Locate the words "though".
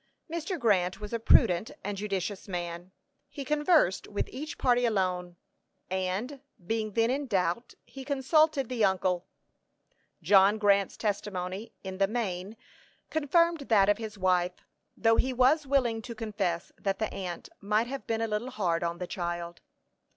14.97-15.17